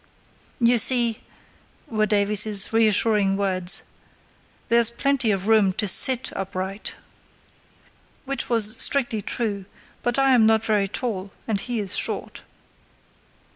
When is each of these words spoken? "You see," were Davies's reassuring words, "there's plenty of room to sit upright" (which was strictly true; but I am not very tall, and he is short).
"You 0.59 0.79
see," 0.79 1.19
were 1.85 2.07
Davies's 2.07 2.73
reassuring 2.73 3.37
words, 3.37 3.83
"there's 4.67 4.89
plenty 4.89 5.29
of 5.29 5.47
room 5.47 5.73
to 5.73 5.87
sit 5.87 6.33
upright" 6.35 6.95
(which 8.25 8.49
was 8.49 8.75
strictly 8.83 9.21
true; 9.21 9.65
but 10.01 10.17
I 10.17 10.31
am 10.33 10.47
not 10.47 10.63
very 10.65 10.87
tall, 10.87 11.29
and 11.47 11.59
he 11.61 11.79
is 11.79 11.95
short). 11.95 12.41